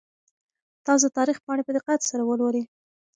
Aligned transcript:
تاسو 0.85 1.05
د 1.09 1.13
تاریخ 1.17 1.37
پاڼې 1.45 1.63
په 1.65 1.71
دقت 1.77 1.99
سره 2.09 2.23
ولولئ. 2.25 2.63